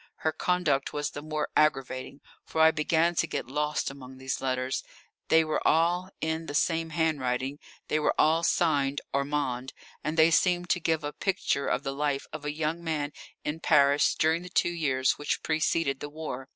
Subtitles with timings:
[0.25, 4.83] Her conduct was the more aggravating, for I began to get lost among these letters.
[5.27, 10.71] They were all in the same handwriting; they were all signed "Armand," and they seemed
[10.71, 13.13] to give a picture of the life of a young man
[13.45, 16.49] in Paris during the two years which preceded the war.